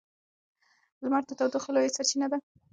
[1.01, 2.37] لمر د تودوخې لویه سرچینه ده.